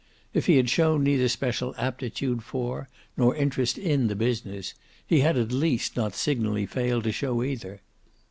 If 0.33 0.47
he 0.47 0.57
had 0.57 0.67
shown 0.67 1.03
neither 1.03 1.27
special 1.29 1.75
aptitude 1.77 2.41
for 2.41 2.89
nor 3.15 3.35
interest 3.35 3.77
in 3.77 4.07
the 4.07 4.15
business, 4.15 4.73
he 5.05 5.19
had 5.19 5.37
at 5.37 5.51
least 5.51 5.95
not 5.95 6.15
signally 6.15 6.65
failed 6.65 7.03
to 7.03 7.11
show 7.11 7.43
either. 7.43 7.81